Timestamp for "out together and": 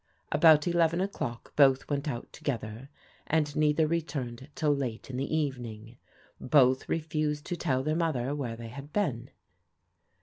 2.07-3.55